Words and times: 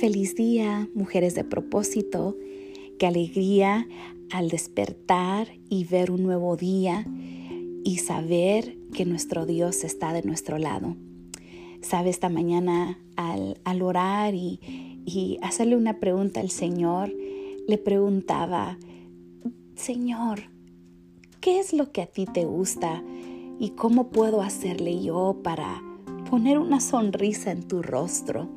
Feliz 0.00 0.34
día, 0.34 0.88
mujeres 0.94 1.34
de 1.34 1.44
propósito. 1.44 2.34
Qué 2.98 3.06
alegría 3.06 3.86
al 4.30 4.48
despertar 4.48 5.48
y 5.68 5.84
ver 5.84 6.10
un 6.10 6.22
nuevo 6.22 6.56
día 6.56 7.04
y 7.84 7.98
saber 7.98 8.78
que 8.94 9.04
nuestro 9.04 9.44
Dios 9.44 9.84
está 9.84 10.14
de 10.14 10.22
nuestro 10.22 10.56
lado. 10.56 10.96
Sabe, 11.82 12.08
esta 12.08 12.30
mañana 12.30 12.98
al, 13.16 13.82
orar 13.82 14.34
y, 14.34 15.02
y 15.04 15.38
hacerle 15.42 15.76
una 15.76 16.00
pregunta 16.00 16.40
al 16.40 16.48
Señor, 16.48 17.12
le 17.68 17.76
preguntaba, 17.76 18.78
Señor, 19.74 20.44
¿qué 21.42 21.60
es 21.60 21.74
lo 21.74 21.92
que 21.92 22.00
a 22.00 22.06
ti 22.06 22.24
te 22.24 22.46
gusta 22.46 23.04
y 23.58 23.72
cómo 23.72 24.08
puedo 24.08 24.40
hacerle 24.40 25.02
yo 25.02 25.40
para 25.44 25.82
poner 26.30 26.58
una 26.58 26.80
sonrisa 26.80 27.50
en 27.52 27.68
tu 27.68 27.82
rostro? 27.82 28.48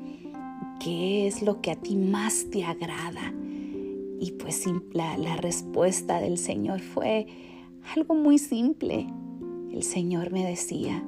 ¿Qué 0.84 1.28
es 1.28 1.42
lo 1.42 1.62
que 1.62 1.72
a 1.72 1.76
ti 1.78 1.96
más 1.96 2.48
te 2.52 2.66
agrada? 2.66 3.34
Y 4.20 4.32
pues 4.32 4.66
la, 4.92 5.18
la 5.18 5.38
respuesta 5.38 6.20
del 6.20 6.38
Señor 6.38 6.82
fue 6.82 7.26
algo 7.96 8.16
muy 8.16 8.38
simple. 8.38 9.08
El 9.72 9.84
Señor 9.84 10.34
me 10.34 10.46
decía, 10.46 11.02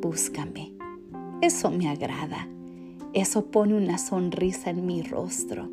búscame. 0.00 0.72
Eso 1.42 1.72
me 1.72 1.88
agrada. 1.88 2.46
Eso 3.12 3.46
pone 3.46 3.74
una 3.74 3.98
sonrisa 3.98 4.70
en 4.70 4.86
mi 4.86 5.02
rostro. 5.02 5.68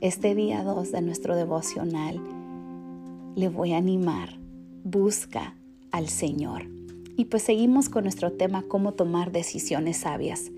Este 0.00 0.34
día 0.34 0.64
2 0.64 0.90
de 0.90 1.02
nuestro 1.02 1.36
devocional 1.36 2.20
le 3.36 3.48
voy 3.48 3.72
a 3.72 3.76
animar. 3.76 4.36
Busca 4.82 5.54
al 5.92 6.08
Señor. 6.08 6.66
Y 7.16 7.26
pues 7.26 7.44
seguimos 7.44 7.88
con 7.88 8.02
nuestro 8.02 8.32
tema, 8.32 8.64
cómo 8.66 8.94
tomar 8.94 9.30
decisiones 9.30 9.98
sabias. 9.98 10.50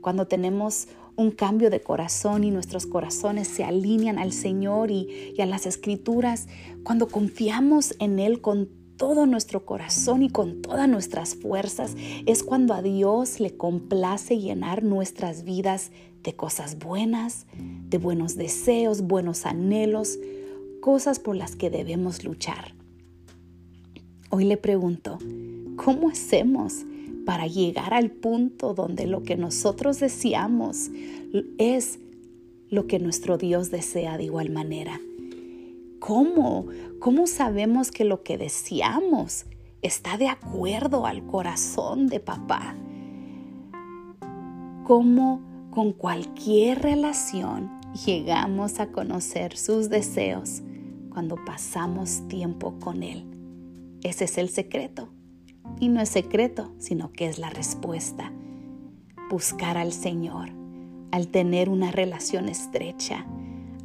Cuando 0.00 0.26
tenemos 0.28 0.88
un 1.16 1.30
cambio 1.30 1.70
de 1.70 1.80
corazón 1.80 2.44
y 2.44 2.50
nuestros 2.50 2.86
corazones 2.86 3.48
se 3.48 3.64
alinean 3.64 4.18
al 4.18 4.32
Señor 4.32 4.90
y, 4.90 5.34
a 5.40 5.46
las 5.46 5.66
escrituras, 5.66 6.46
cuando 6.84 7.08
confiamos 7.08 7.94
en 7.98 8.18
Él 8.18 8.40
con 8.40 8.68
todo 8.96 9.26
nuestro 9.26 9.64
corazón 9.66 10.22
y 10.22 10.30
con 10.30 10.62
todas 10.62 10.88
nuestras 10.88 11.34
fuerzas, 11.34 11.96
es 12.26 12.42
cuando 12.42 12.74
a 12.74 12.82
Dios 12.82 13.40
le 13.40 13.56
complace 13.56 14.38
llenar 14.38 14.82
nuestras 14.82 15.44
vidas 15.44 15.90
de 16.22 16.34
cosas 16.34 16.78
buenas, 16.78 17.46
de 17.56 17.98
buenos 17.98 18.36
deseos, 18.36 19.02
buenos 19.02 19.46
anhelos, 19.46 20.18
cosas 20.80 21.18
por 21.18 21.36
las 21.36 21.56
que 21.56 21.70
debemos 21.70 22.24
luchar. 22.24 22.74
Hoy 24.30 24.44
le 24.44 24.56
pregunto, 24.56 25.18
¿cómo 25.76 26.08
hacemos 26.08 26.84
para 27.26 27.46
llegar 27.46 27.92
al 27.92 28.10
punto 28.10 28.72
donde 28.72 29.06
lo 29.06 29.22
que 29.22 29.36
nosotros 29.36 30.00
deseamos 30.00 30.90
es 31.58 31.98
lo 32.70 32.86
que 32.86 32.98
nuestro 32.98 33.36
Dios 33.36 33.70
desea 33.70 34.16
de 34.16 34.24
igual 34.24 34.48
manera. 34.48 35.00
¿Cómo? 35.98 36.66
¿Cómo 37.00 37.26
sabemos 37.26 37.90
que 37.90 38.04
lo 38.04 38.22
que 38.22 38.38
deseamos 38.38 39.44
está 39.82 40.16
de 40.16 40.28
acuerdo 40.28 41.04
al 41.04 41.26
corazón 41.26 42.06
de 42.06 42.20
papá? 42.20 42.76
¿Cómo 44.84 45.42
con 45.70 45.92
cualquier 45.92 46.80
relación 46.80 47.70
llegamos 48.06 48.78
a 48.78 48.92
conocer 48.92 49.56
sus 49.56 49.90
deseos 49.90 50.62
cuando 51.10 51.36
pasamos 51.44 52.26
tiempo 52.28 52.78
con 52.78 53.02
Él? 53.02 53.24
Ese 54.02 54.24
es 54.26 54.38
el 54.38 54.48
secreto. 54.48 55.08
Y 55.80 55.88
no 55.88 56.00
es 56.00 56.08
secreto, 56.08 56.72
sino 56.78 57.12
que 57.12 57.26
es 57.26 57.38
la 57.38 57.50
respuesta. 57.50 58.32
Buscar 59.30 59.76
al 59.76 59.92
Señor, 59.92 60.50
al 61.10 61.28
tener 61.28 61.68
una 61.68 61.90
relación 61.90 62.48
estrecha, 62.48 63.26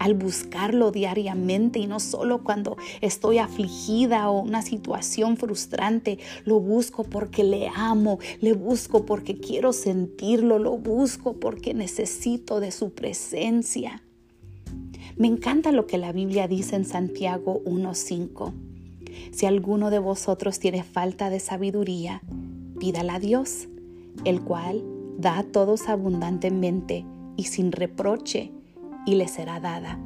al 0.02 0.16
buscarlo 0.16 0.92
diariamente 0.92 1.78
y 1.78 1.86
no 1.86 2.00
solo 2.00 2.44
cuando 2.44 2.76
estoy 3.02 3.38
afligida 3.38 4.32
o 4.32 4.42
una 4.42 4.64
situación 4.64 5.38
frustrante, 5.38 6.18
lo 6.44 6.60
busco 6.60 7.04
porque 7.04 7.44
le 7.44 7.70
amo, 7.76 8.18
le 8.40 8.54
busco 8.54 9.06
porque 9.06 9.38
quiero 9.38 9.74
sentirlo, 9.74 10.58
lo 10.58 10.78
busco 10.78 11.34
porque 11.34 11.76
necesito 11.76 12.60
de 12.60 12.72
su 12.72 12.94
presencia. 12.94 14.02
Me 15.18 15.28
encanta 15.28 15.72
lo 15.72 15.86
que 15.86 16.00
la 16.00 16.12
Biblia 16.12 16.48
dice 16.48 16.76
en 16.76 16.86
Santiago 16.86 17.62
1.5. 17.66 18.71
Si 19.32 19.46
alguno 19.46 19.90
de 19.90 20.00
vosotros 20.00 20.60
tiene 20.60 20.84
falta 20.84 21.30
de 21.30 21.40
sabiduría, 21.40 22.22
pídala 22.80 23.16
a 23.16 23.20
Dios, 23.20 23.68
el 24.26 24.42
cual 24.42 24.84
da 25.18 25.40
a 25.40 25.44
todos 25.44 25.88
abundantemente 25.88 27.06
y 27.38 27.44
sin 27.44 27.72
reproche, 27.72 28.52
y 29.06 29.16
le 29.16 29.28
será 29.28 29.60
dada. 29.60 30.00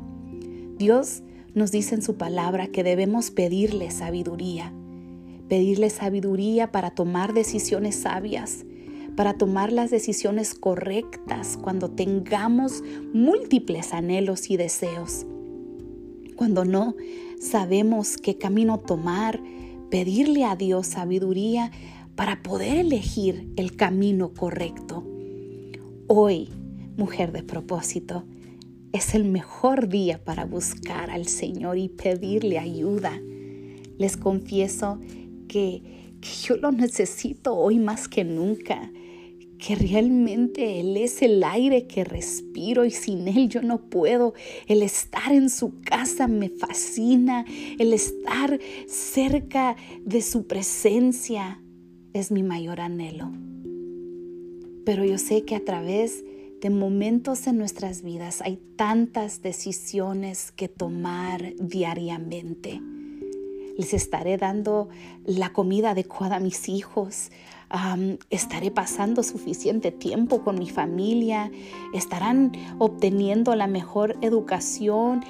Dios 0.77 1.23
nos 1.53 1.71
dice 1.71 1.95
en 1.95 2.01
su 2.01 2.15
palabra 2.15 2.67
que 2.67 2.83
debemos 2.83 3.31
pedirle 3.31 3.91
sabiduría, 3.91 4.73
pedirle 5.47 5.89
sabiduría 5.89 6.71
para 6.71 6.91
tomar 6.91 7.33
decisiones 7.33 7.95
sabias, 7.95 8.65
para 9.15 9.35
tomar 9.35 9.71
las 9.71 9.89
decisiones 9.89 10.53
correctas 10.53 11.57
cuando 11.61 11.89
tengamos 11.89 12.83
múltiples 13.13 13.93
anhelos 13.93 14.49
y 14.49 14.57
deseos. 14.57 15.25
Cuando 16.35 16.65
no 16.65 16.95
sabemos 17.39 18.17
qué 18.17 18.37
camino 18.37 18.79
tomar, 18.79 19.41
pedirle 19.89 20.45
a 20.45 20.55
Dios 20.55 20.87
sabiduría 20.87 21.71
para 22.15 22.41
poder 22.41 22.77
elegir 22.77 23.51
el 23.55 23.75
camino 23.75 24.33
correcto. 24.33 25.03
Hoy, 26.07 26.49
mujer 26.97 27.31
de 27.31 27.43
propósito, 27.43 28.25
es 28.93 29.13
el 29.13 29.25
mejor 29.25 29.89
día 29.89 30.23
para 30.23 30.45
buscar 30.45 31.09
al 31.09 31.27
Señor 31.27 31.77
y 31.77 31.89
pedirle 31.89 32.59
ayuda. 32.59 33.19
Les 33.97 34.15
confieso 34.15 34.99
que, 35.47 35.81
yo 36.43 36.57
lo 36.57 36.71
necesito 36.71 37.55
hoy 37.55 37.77
más 37.77 38.07
que 38.07 38.23
nunca 38.23 38.91
que 39.57 39.75
realmente 39.75 40.79
Él 40.79 40.97
es 40.97 41.21
el 41.21 41.43
aire 41.43 41.87
que 41.87 42.03
respiro 42.03 42.85
y 42.85 42.91
sin 42.91 43.27
Él 43.27 43.49
yo 43.49 43.61
no 43.61 43.89
puedo. 43.89 44.33
El 44.67 44.81
estar 44.81 45.31
en 45.31 45.49
su 45.49 45.73
casa 45.81 46.27
me 46.27 46.49
fascina, 46.49 47.45
el 47.79 47.93
estar 47.93 48.59
cerca 48.87 49.75
de 50.03 50.21
su 50.21 50.47
presencia 50.47 51.61
es 52.13 52.31
mi 52.31 52.43
mayor 52.43 52.81
anhelo. 52.81 53.31
Pero 54.85 55.03
yo 55.03 55.17
sé 55.17 55.43
que 55.43 55.55
a 55.55 55.65
través 55.65 56.23
de 56.61 56.69
momentos 56.69 57.47
en 57.47 57.57
nuestras 57.57 58.01
vidas 58.01 58.41
hay 58.41 58.57
tantas 58.75 59.41
decisiones 59.41 60.51
que 60.51 60.67
tomar 60.67 61.53
diariamente. 61.59 62.81
Les 63.77 63.93
estaré 63.93 64.37
dando 64.37 64.87
la 65.25 65.51
comida 65.51 65.91
adecuada 65.91 66.37
a 66.37 66.39
mis 66.39 66.69
hijos, 66.69 67.29
estaré 68.29 68.71
pasando 68.71 69.23
suficiente 69.23 69.91
tiempo 69.91 70.43
con 70.43 70.59
mi 70.59 70.69
familia, 70.69 71.51
estarán 71.93 72.51
obteniendo 72.77 73.55
la 73.55 73.67
mejor 73.67 74.17
educación 74.21 75.23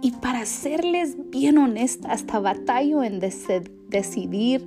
y 0.00 0.12
para 0.12 0.44
serles 0.46 1.16
bien 1.30 1.58
honesta, 1.58 2.12
hasta 2.12 2.38
batallo 2.38 3.02
en 3.02 3.20
decidir 3.20 4.66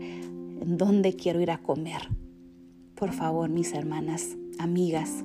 en 0.61 0.77
dónde 0.77 1.13
quiero 1.13 1.39
ir 1.39 1.51
a 1.51 1.59
comer. 1.59 2.09
Por 2.95 3.11
favor, 3.11 3.49
mis 3.49 3.73
hermanas, 3.73 4.35
amigas, 4.57 5.23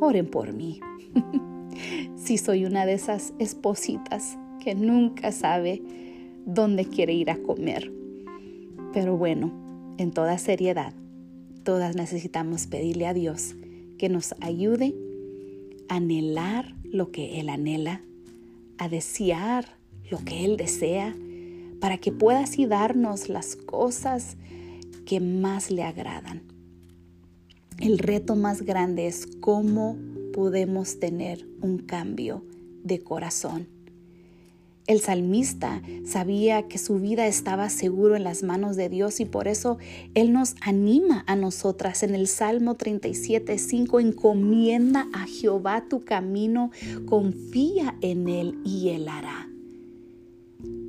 oren 0.00 0.26
por 0.26 0.54
mí. 0.54 0.80
si 2.16 2.38
soy 2.38 2.64
una 2.64 2.86
de 2.86 2.94
esas 2.94 3.34
espositas 3.38 4.38
que 4.62 4.74
nunca 4.74 5.32
sabe 5.32 5.82
dónde 6.46 6.84
quiere 6.84 7.12
ir 7.12 7.30
a 7.30 7.36
comer. 7.36 7.92
Pero 8.92 9.16
bueno, 9.16 9.52
en 9.98 10.10
toda 10.10 10.38
seriedad, 10.38 10.94
Todas 11.64 11.96
necesitamos 11.96 12.66
pedirle 12.66 13.06
a 13.06 13.14
Dios 13.14 13.54
que 13.98 14.08
nos 14.08 14.34
ayude 14.40 14.94
a 15.88 15.96
anhelar 15.96 16.74
lo 16.84 17.10
que 17.10 17.40
Él 17.40 17.48
anhela, 17.48 18.02
a 18.78 18.88
desear 18.88 19.76
lo 20.10 20.18
que 20.24 20.44
Él 20.44 20.56
desea, 20.56 21.14
para 21.80 21.98
que 21.98 22.12
pueda 22.12 22.40
así 22.40 22.66
darnos 22.66 23.28
las 23.28 23.56
cosas 23.56 24.36
que 25.06 25.20
más 25.20 25.70
le 25.70 25.82
agradan. 25.82 26.42
El 27.78 27.98
reto 27.98 28.36
más 28.36 28.62
grande 28.62 29.06
es 29.06 29.26
cómo 29.40 29.96
podemos 30.32 30.98
tener 30.98 31.46
un 31.60 31.78
cambio 31.78 32.44
de 32.84 33.00
corazón 33.00 33.79
el 34.86 35.00
salmista 35.00 35.82
sabía 36.04 36.66
que 36.68 36.78
su 36.78 36.98
vida 36.98 37.26
estaba 37.26 37.70
seguro 37.70 38.16
en 38.16 38.24
las 38.24 38.42
manos 38.42 38.76
de 38.76 38.88
Dios 38.88 39.20
y 39.20 39.24
por 39.24 39.46
eso 39.48 39.78
Él 40.14 40.32
nos 40.32 40.56
anima 40.60 41.24
a 41.26 41.36
nosotras 41.36 42.02
en 42.02 42.14
el 42.14 42.26
Salmo 42.26 42.74
37, 42.74 43.58
5, 43.58 44.00
encomienda 44.00 45.06
a 45.12 45.26
Jehová 45.26 45.84
tu 45.88 46.04
camino, 46.04 46.70
confía 47.06 47.96
en 48.00 48.28
Él 48.28 48.58
y 48.64 48.88
Él 48.90 49.08
hará. 49.08 49.48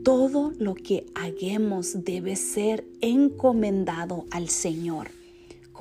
Todo 0.04 0.52
lo 0.58 0.74
que 0.74 1.06
hagamos 1.14 2.04
debe 2.04 2.36
ser 2.36 2.86
encomendado 3.02 4.26
al 4.32 4.50
Señor 4.50 5.21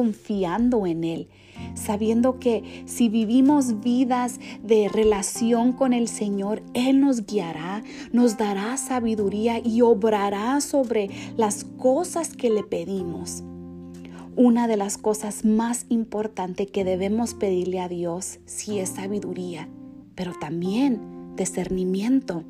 confiando 0.00 0.87
en 0.87 1.05
Él, 1.05 1.29
sabiendo 1.75 2.38
que 2.38 2.85
si 2.87 3.11
vivimos 3.11 3.81
vidas 3.81 4.41
de 4.62 4.88
relación 4.88 5.75
con 5.75 5.93
el 5.93 6.08
Señor, 6.08 6.62
Él 6.73 7.02
nos 7.02 7.26
guiará, 7.26 7.82
nos 8.11 8.38
dará 8.38 8.79
sabiduría 8.79 9.58
y 9.62 9.82
obrará 9.82 10.58
sobre 10.62 11.11
las 11.37 11.64
cosas 11.64 12.35
que 12.35 12.49
le 12.49 12.62
pedimos. 12.62 13.43
Una 14.37 14.67
de 14.67 14.79
las 14.79 14.97
cosas 14.97 15.44
más 15.44 15.85
importantes 15.91 16.70
que 16.70 16.82
debemos 16.82 17.35
pedirle 17.35 17.79
a 17.81 17.88
Dios 17.88 18.38
sí 18.46 18.79
es 18.79 18.88
sabiduría, 18.88 19.69
pero 20.14 20.32
también 20.41 21.37
discernimiento 21.37 22.43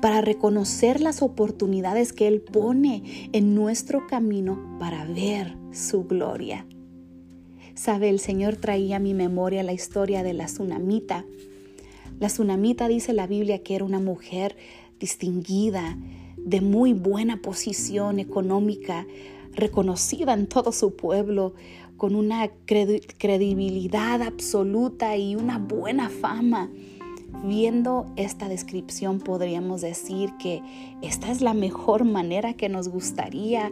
para 0.00 0.20
reconocer 0.20 1.00
las 1.00 1.22
oportunidades 1.22 2.12
que 2.12 2.28
Él 2.28 2.40
pone 2.40 3.28
en 3.32 3.54
nuestro 3.54 4.06
camino 4.06 4.76
para 4.78 5.04
ver 5.04 5.56
su 5.72 6.04
gloria. 6.04 6.66
Sabe, 7.74 8.10
el 8.10 8.20
Señor 8.20 8.56
traía 8.56 8.96
a 8.96 9.00
mi 9.00 9.14
memoria 9.14 9.62
la 9.62 9.72
historia 9.72 10.22
de 10.22 10.34
la 10.34 10.46
tsunamita. 10.46 11.24
La 12.20 12.28
tsunamita 12.28 12.86
dice 12.86 13.12
la 13.12 13.26
Biblia 13.26 13.62
que 13.62 13.74
era 13.74 13.84
una 13.84 14.00
mujer 14.00 14.56
distinguida, 15.00 15.96
de 16.36 16.60
muy 16.60 16.92
buena 16.92 17.40
posición 17.40 18.18
económica, 18.18 19.06
reconocida 19.54 20.34
en 20.34 20.46
todo 20.46 20.72
su 20.72 20.96
pueblo, 20.96 21.54
con 21.96 22.14
una 22.14 22.50
credibilidad 22.66 24.22
absoluta 24.22 25.16
y 25.16 25.36
una 25.36 25.58
buena 25.58 26.08
fama. 26.08 26.70
Viendo 27.44 28.06
esta 28.16 28.48
descripción 28.48 29.18
podríamos 29.18 29.80
decir 29.80 30.30
que 30.38 30.62
esta 31.02 31.30
es 31.32 31.40
la 31.40 31.54
mejor 31.54 32.04
manera 32.04 32.54
que 32.54 32.68
nos 32.68 32.88
gustaría 32.88 33.66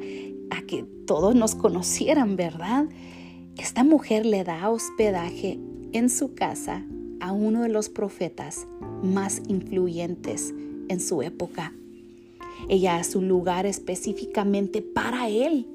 a 0.50 0.62
que 0.66 0.84
todos 1.06 1.36
nos 1.36 1.54
conocieran, 1.54 2.36
¿verdad? 2.36 2.86
Esta 3.56 3.84
mujer 3.84 4.26
le 4.26 4.42
da 4.42 4.68
hospedaje 4.70 5.60
en 5.92 6.10
su 6.10 6.34
casa 6.34 6.84
a 7.20 7.32
uno 7.32 7.62
de 7.62 7.68
los 7.68 7.88
profetas 7.88 8.66
más 9.04 9.40
influyentes 9.46 10.52
en 10.88 10.98
su 11.00 11.22
época. 11.22 11.72
Ella 12.68 12.96
hace 12.96 13.18
un 13.18 13.28
lugar 13.28 13.66
específicamente 13.66 14.82
para 14.82 15.28
él 15.28 15.68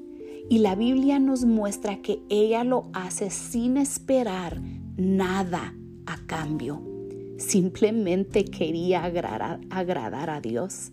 y 0.50 0.58
la 0.58 0.74
Biblia 0.74 1.18
nos 1.18 1.44
muestra 1.44 2.02
que 2.02 2.20
ella 2.28 2.62
lo 2.62 2.84
hace 2.92 3.30
sin 3.30 3.78
esperar 3.78 4.60
nada 4.96 5.74
a 6.04 6.18
cambio 6.26 6.95
simplemente 7.38 8.44
quería 8.44 9.04
agradar, 9.04 10.30
a 10.30 10.40
Dios. 10.40 10.92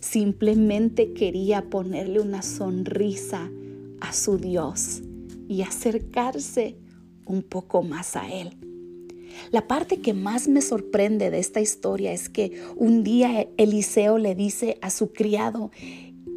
Simplemente 0.00 1.12
quería 1.12 1.70
ponerle 1.70 2.20
una 2.20 2.42
sonrisa 2.42 3.50
a 4.00 4.12
su 4.12 4.38
Dios 4.38 5.02
y 5.48 5.62
acercarse 5.62 6.76
un 7.24 7.42
poco 7.42 7.82
más 7.82 8.16
a 8.16 8.30
Él. 8.30 8.56
La 9.50 9.66
parte 9.66 10.00
que 10.00 10.14
más 10.14 10.48
me 10.48 10.62
sorprende 10.62 11.30
de 11.30 11.38
esta 11.38 11.60
historia 11.60 12.12
es 12.12 12.28
que 12.28 12.60
un 12.76 13.04
día 13.04 13.48
Eliseo 13.56 14.18
le 14.18 14.34
dice 14.34 14.78
a 14.80 14.90
su 14.90 15.12
criado 15.12 15.70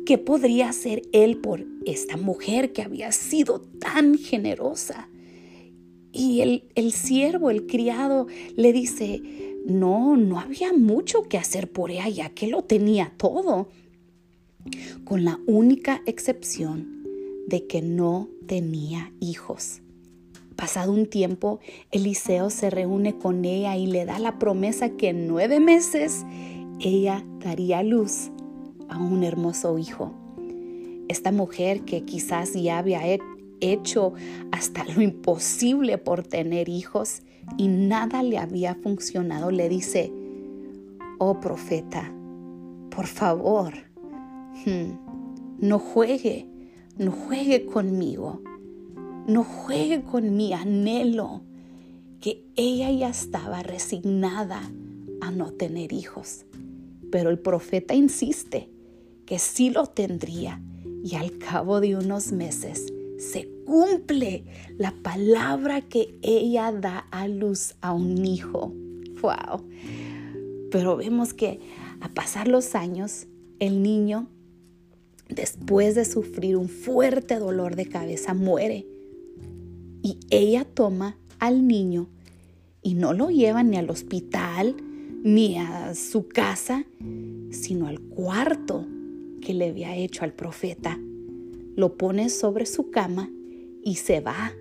que 0.06 0.18
podría 0.18 0.70
hacer 0.70 1.04
él 1.14 1.38
por 1.38 1.66
esta 1.86 2.18
mujer 2.18 2.74
que 2.74 2.82
había 2.82 3.12
sido 3.12 3.62
tan 3.80 4.18
generosa. 4.18 5.08
Y 6.12 6.42
el, 6.42 6.64
el 6.76 6.92
siervo, 6.92 7.50
el 7.50 7.68
criado, 7.68 8.28
le 8.56 8.74
dice, 8.74 9.22
no, 9.66 10.18
no 10.18 10.40
había 10.40 10.74
mucho 10.74 11.24
que 11.24 11.38
hacer 11.38 11.72
por 11.72 11.92
ella, 11.92 12.10
ya 12.10 12.30
que 12.30 12.48
lo 12.48 12.64
tenía 12.64 13.14
todo, 13.18 13.70
con 15.04 15.24
la 15.26 15.40
única 15.46 16.02
excepción 16.06 17.04
de 17.48 17.68
que 17.68 17.82
no 17.82 18.30
tenía 18.48 19.12
hijos. 19.20 19.82
Pasado 20.56 20.92
un 20.92 21.06
tiempo, 21.06 21.60
Eliseo 21.92 22.50
se 22.50 22.70
reúne 22.70 23.18
con 23.18 23.46
ella 23.46 23.78
y 23.78 23.88
le 23.88 24.06
da 24.06 24.20
la 24.20 24.40
promesa 24.40 24.90
que 24.90 25.10
en 25.10 25.28
nueve 25.28 25.60
meses 25.60 26.26
ella 26.80 27.26
daría 27.40 27.82
luz 27.82 28.30
a 28.90 28.98
un 28.98 29.24
hermoso 29.24 29.78
hijo. 29.78 30.14
Esta 31.08 31.32
mujer 31.32 31.82
que 31.86 32.04
quizás 32.04 32.54
ya 32.54 32.78
había 32.78 33.08
hecho 33.62 34.14
hasta 34.52 34.84
lo 34.86 35.02
imposible 35.02 35.98
por 35.98 36.24
tener 36.24 36.70
hijos 36.70 37.22
y 37.58 37.68
nada 37.68 38.24
le 38.24 38.38
había 38.38 38.76
funcionado, 38.76 39.52
le 39.52 39.70
dice, 39.70 40.12
oh 41.18 41.40
profeta, 41.40 42.14
por 42.90 43.08
favor, 43.08 43.74
hmm, 44.66 45.60
no 45.60 45.80
juegue, 45.80 46.48
no 46.98 47.12
juegue 47.12 47.66
conmigo, 47.66 48.42
no 49.28 49.44
juegue 49.44 50.02
con 50.04 50.36
mi 50.36 50.54
anhelo, 50.54 51.42
que 52.20 52.44
ella 52.56 52.92
ya 52.92 53.10
estaba 53.10 53.64
resignada 53.64 54.62
a 55.22 55.32
no 55.32 55.52
tener 55.52 55.94
hijos. 55.94 56.46
Pero 57.12 57.30
el 57.30 57.40
profeta 57.40 57.96
insiste 57.96 58.70
que 59.26 59.40
sí 59.40 59.70
lo 59.70 59.88
tendría 59.88 60.62
y 61.04 61.16
al 61.16 61.38
cabo 61.38 61.80
de 61.80 61.96
unos 61.96 62.32
meses 62.32 62.92
se 63.20 63.50
cumple 63.66 64.46
la 64.78 64.92
palabra 65.04 65.82
que 65.82 66.18
ella 66.22 66.72
da 66.72 67.00
a 67.12 67.28
luz 67.28 67.76
a 67.82 67.94
un 67.94 68.26
hijo. 68.26 68.74
¡Wow! 69.22 69.68
Pero 70.72 70.96
vemos 70.96 71.34
que 71.34 71.60
a 72.00 72.10
pasar 72.14 72.48
los 72.48 72.76
años, 72.76 73.28
el 73.60 73.84
niño, 73.84 74.30
después 75.28 75.96
de 75.96 76.06
sufrir 76.06 76.56
un 76.56 76.70
fuerte 76.70 77.38
dolor 77.40 77.76
de 77.76 77.88
cabeza, 77.88 78.34
muere. 78.34 78.88
Y 80.02 80.18
ella 80.30 80.64
toma 80.64 81.18
al 81.40 81.68
niño 81.68 82.08
y 82.82 82.94
no 82.94 83.14
lo 83.14 83.30
lleva 83.30 83.64
ni 83.64 83.78
al 83.78 83.90
hospital 83.90 84.78
ni 85.24 85.58
a 85.58 85.94
su 85.94 86.30
casa, 86.30 86.86
sino 87.52 87.88
al 87.88 88.00
cuarto 88.00 88.88
que 89.42 89.54
le 89.54 89.70
había 89.70 89.94
hecho 89.98 90.24
al 90.24 90.32
profeta 90.32 90.98
lo 91.80 91.96
pone 91.98 92.30
sobre 92.30 92.66
su 92.66 92.92
cama 92.92 93.32
y 93.82 93.96
se 93.96 94.20
va. 94.20 94.52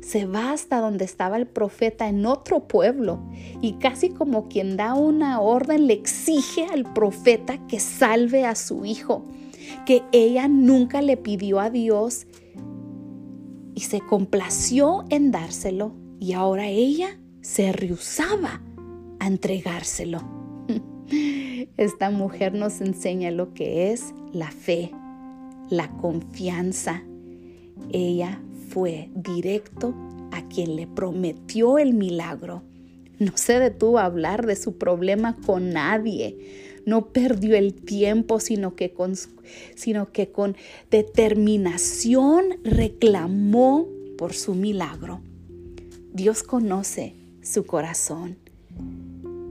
Se 0.00 0.24
va 0.24 0.52
hasta 0.52 0.80
donde 0.80 1.04
estaba 1.04 1.36
el 1.36 1.46
profeta 1.46 2.08
en 2.08 2.24
otro 2.24 2.66
pueblo 2.66 3.20
y 3.60 3.74
casi 3.74 4.08
como 4.08 4.48
quien 4.48 4.78
da 4.78 4.94
una 4.94 5.40
orden 5.40 5.86
le 5.86 5.92
exige 5.92 6.64
al 6.64 6.90
profeta 6.94 7.66
que 7.66 7.78
salve 7.78 8.46
a 8.46 8.54
su 8.54 8.86
hijo, 8.86 9.26
que 9.84 10.02
ella 10.12 10.48
nunca 10.48 11.02
le 11.02 11.18
pidió 11.18 11.60
a 11.60 11.68
Dios 11.68 12.26
y 13.74 13.80
se 13.80 14.00
complació 14.00 15.04
en 15.10 15.30
dárselo 15.32 15.92
y 16.18 16.32
ahora 16.32 16.68
ella 16.68 17.20
se 17.42 17.70
rehusaba 17.72 18.62
a 19.18 19.26
entregárselo. 19.26 20.22
Esta 21.76 22.10
mujer 22.10 22.54
nos 22.54 22.80
enseña 22.80 23.30
lo 23.30 23.52
que 23.52 23.92
es 23.92 24.14
la 24.32 24.50
fe 24.50 24.90
la 25.70 25.90
confianza. 25.96 27.02
Ella 27.92 28.42
fue 28.68 29.08
directo 29.14 29.94
a 30.32 30.46
quien 30.48 30.76
le 30.76 30.86
prometió 30.86 31.78
el 31.78 31.94
milagro. 31.94 32.62
No 33.18 33.32
se 33.36 33.58
detuvo 33.58 33.98
a 33.98 34.04
hablar 34.04 34.46
de 34.46 34.56
su 34.56 34.78
problema 34.78 35.36
con 35.46 35.70
nadie. 35.70 36.80
No 36.86 37.08
perdió 37.08 37.56
el 37.56 37.74
tiempo, 37.74 38.40
sino 38.40 38.74
que 38.74 38.92
con, 38.92 39.14
sino 39.74 40.12
que 40.12 40.30
con 40.30 40.56
determinación 40.90 42.44
reclamó 42.64 43.86
por 44.16 44.34
su 44.34 44.54
milagro. 44.54 45.20
Dios 46.12 46.42
conoce 46.42 47.14
su 47.42 47.64
corazón. 47.64 48.38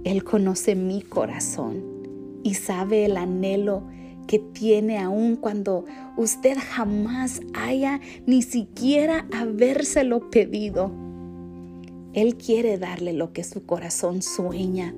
Él 0.03 0.23
conoce 0.23 0.75
mi 0.75 1.01
corazón 1.01 1.83
y 2.43 2.55
sabe 2.55 3.05
el 3.05 3.17
anhelo 3.17 3.83
que 4.29 4.37
tiene 4.37 4.99
aún 4.99 5.37
cuando 5.37 5.85
usted 6.15 6.55
jamás 6.55 7.41
haya 7.55 7.99
ni 8.27 8.43
siquiera 8.43 9.27
habérselo 9.33 10.29
pedido. 10.29 10.91
Él 12.13 12.35
quiere 12.35 12.77
darle 12.77 13.13
lo 13.13 13.33
que 13.33 13.43
su 13.43 13.65
corazón 13.65 14.21
sueña, 14.21 14.93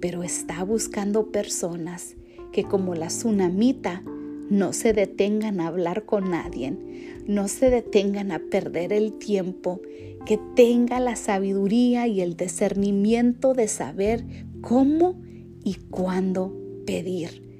pero 0.00 0.22
está 0.22 0.62
buscando 0.62 1.32
personas 1.32 2.14
que 2.52 2.62
como 2.62 2.94
la 2.94 3.08
tsunamita 3.08 4.04
no 4.48 4.72
se 4.72 4.92
detengan 4.92 5.58
a 5.58 5.66
hablar 5.66 6.04
con 6.04 6.30
nadie, 6.30 6.72
no 7.26 7.48
se 7.48 7.68
detengan 7.68 8.30
a 8.30 8.38
perder 8.38 8.92
el 8.92 9.14
tiempo, 9.14 9.80
que 10.24 10.38
tenga 10.54 11.00
la 11.00 11.16
sabiduría 11.16 12.06
y 12.06 12.20
el 12.20 12.36
discernimiento 12.36 13.54
de 13.54 13.66
saber 13.66 14.24
cómo 14.60 15.20
y 15.64 15.74
cuándo 15.90 16.56
pedir 16.86 17.51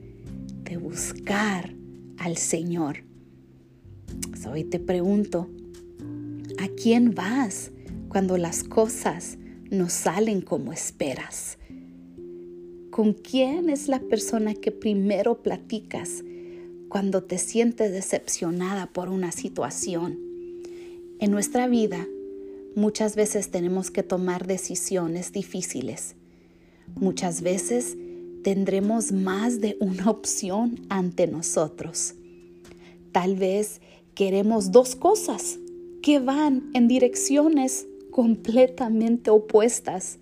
buscar 0.76 1.74
al 2.18 2.36
Señor. 2.36 3.04
hoy 4.50 4.64
te 4.64 4.78
pregunto, 4.78 5.48
¿a 6.58 6.68
quién 6.68 7.14
vas 7.14 7.70
cuando 8.08 8.36
las 8.36 8.64
cosas 8.64 9.38
no 9.70 9.88
salen 9.88 10.40
como 10.40 10.72
esperas? 10.72 11.58
¿Con 12.90 13.14
quién 13.14 13.70
es 13.70 13.88
la 13.88 14.00
persona 14.00 14.54
que 14.54 14.70
primero 14.70 15.42
platicas 15.42 16.22
cuando 16.88 17.22
te 17.22 17.38
sientes 17.38 17.92
decepcionada 17.92 18.86
por 18.86 19.08
una 19.08 19.32
situación? 19.32 20.18
En 21.18 21.30
nuestra 21.30 21.68
vida 21.68 22.06
muchas 22.74 23.16
veces 23.16 23.50
tenemos 23.50 23.90
que 23.90 24.02
tomar 24.02 24.46
decisiones 24.46 25.32
difíciles. 25.32 26.16
Muchas 26.96 27.40
veces 27.42 27.96
tendremos 28.42 29.12
más 29.12 29.60
de 29.60 29.76
una 29.80 30.10
opción 30.10 30.80
ante 30.88 31.26
nosotros. 31.26 32.14
Tal 33.12 33.36
vez 33.36 33.80
queremos 34.14 34.72
dos 34.72 34.96
cosas 34.96 35.58
que 36.02 36.18
van 36.18 36.70
en 36.74 36.88
direcciones 36.88 37.86
completamente 38.10 39.30
opuestas 39.30 40.18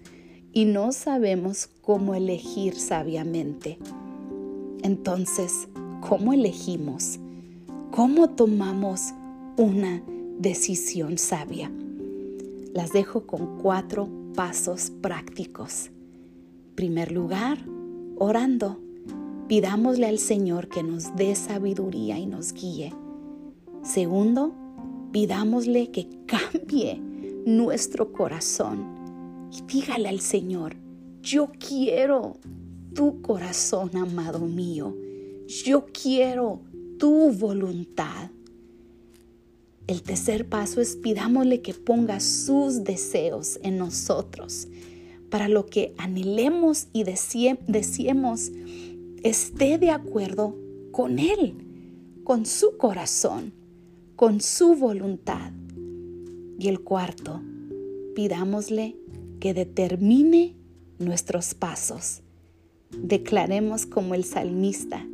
y 0.53 0.65
no 0.65 0.93
sabemos 0.93 1.69
cómo 1.81 2.15
elegir 2.15 2.75
sabiamente. 2.75 3.79
Entonces, 4.83 5.69
¿cómo 6.01 6.33
elegimos? 6.33 7.19
¿Cómo 7.91 8.31
tomamos 8.31 9.13
una 9.57 10.03
decisión 10.39 11.19
sabia? 11.19 11.71
Las 12.73 12.93
dejo 12.93 13.27
con 13.27 13.59
cuatro 13.59 14.09
pasos 14.35 14.91
prácticos. 15.01 15.91
Primer 16.75 17.13
lugar, 17.13 17.59
orando. 18.21 18.79
Pidámosle 19.49 20.07
al 20.07 20.19
Señor 20.19 20.69
que 20.69 20.83
nos 20.83 21.17
dé 21.17 21.35
sabiduría 21.35 22.19
y 22.19 22.27
nos 22.27 22.53
guíe. 22.53 22.93
Segundo, 23.83 24.55
pidámosle 25.11 25.91
que 25.91 26.07
cambie 26.27 27.01
nuestro 27.47 28.13
corazón 28.13 29.49
y 29.51 29.63
dígale 29.63 30.09
al 30.09 30.21
Señor, 30.21 30.77
yo 31.23 31.51
quiero 31.59 32.37
tu 32.95 33.23
corazón, 33.23 33.97
amado 33.97 34.41
mío. 34.41 34.95
Yo 35.65 35.87
quiero 35.87 36.61
tu 36.99 37.33
voluntad. 37.33 38.31
El 39.87 40.03
tercer 40.03 40.49
paso 40.49 40.81
es 40.81 40.95
pidámosle 40.95 41.63
que 41.63 41.75
ponga 41.75 42.21
sus 42.21 42.85
deseos 42.85 43.59
en 43.63 43.79
nosotros 43.79 44.69
para 45.31 45.49
lo 45.49 45.67
que 45.67 45.95
anhelemos 45.97 46.89
y 46.93 47.05
deseemos 47.05 48.51
esté 49.23 49.79
de 49.79 49.91
acuerdo 49.91 50.57
con 50.93 51.19
Él, 51.19 51.55
con 52.25 52.47
su 52.47 52.77
corazón, 52.77 53.53
con 54.17 54.41
su 54.41 54.75
voluntad. 54.75 55.53
Y 56.59 56.69
el 56.69 56.81
cuarto, 56.81 57.41
pidámosle 58.15 58.97
que 59.39 59.55
determine 59.55 60.57
nuestros 60.99 61.55
pasos. 61.55 62.21
Declaremos 62.91 63.87
como 63.87 64.15
el 64.15 64.25
salmista, 64.25 65.07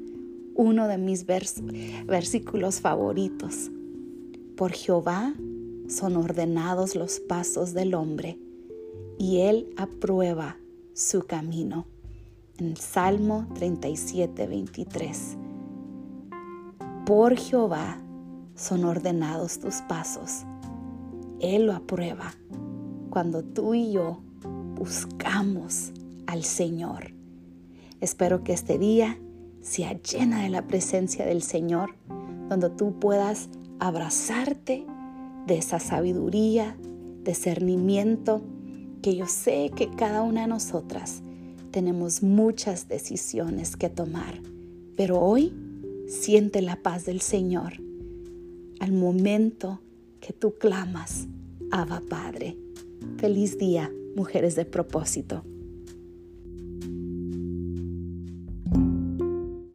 uno 0.55 0.89
de 0.89 0.99
mis 0.99 1.27
versículos 1.27 2.81
favoritos. 2.81 3.71
Por 4.57 4.73
Jehová 4.73 5.35
son 5.89 6.17
ordenados 6.17 6.97
los 6.97 7.21
pasos 7.21 7.75
del 7.75 7.95
hombre, 7.95 8.39
y 9.19 9.39
él 9.41 9.71
aprueba 9.77 10.57
su 10.95 11.27
camino. 11.27 11.87
En 12.59 12.77
Salmo 12.77 13.47
37, 13.55 14.47
23. 14.47 15.37
Por 17.05 17.37
Jehová 17.37 17.99
son 18.55 18.85
ordenados 18.85 19.59
tus 19.59 19.77
pasos. 19.83 20.45
Él 21.41 21.67
lo 21.67 21.75
aprueba 21.75 22.33
cuando 23.11 23.45
tú 23.45 23.75
y 23.75 23.93
yo 23.93 24.23
buscamos 24.75 25.93
al 26.27 26.45
Señor. 26.45 27.13
Espero 28.01 28.43
que 28.43 28.53
este 28.53 28.79
día 28.79 29.19
sea 29.61 30.01
llena 30.01 30.43
de 30.43 30.49
la 30.49 30.67
presencia 30.67 31.27
del 31.27 31.43
Señor, 31.43 31.95
donde 32.49 32.71
tú 32.71 32.99
puedas 32.99 33.49
abrazarte 33.79 34.87
de 35.47 35.59
esa 35.59 35.79
sabiduría, 35.79 36.77
discernimiento, 37.23 38.43
que 39.07 39.15
yo 39.15 39.29
sé 39.29 39.71
que 39.71 39.89
cada 39.89 40.23
una 40.23 40.41
de 40.41 40.47
nosotras 40.49 41.23
tenemos 41.71 42.25
muchas 42.25 42.89
decisiones 42.89 43.77
que 43.77 43.89
tomar, 43.89 44.43
pero 44.97 45.21
hoy 45.21 45.55
siente 46.09 46.61
la 46.61 46.83
paz 46.83 47.05
del 47.05 47.21
Señor 47.21 47.75
al 48.81 48.91
momento 48.91 49.81
que 50.19 50.33
tú 50.33 50.55
clamas, 50.59 51.29
Abba 51.71 52.03
Padre. 52.09 52.57
Feliz 53.19 53.59
día, 53.59 53.93
mujeres 54.17 54.57
de 54.57 54.65
propósito. 54.65 55.45